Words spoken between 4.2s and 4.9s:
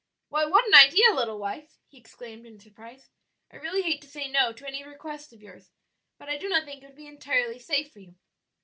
no to any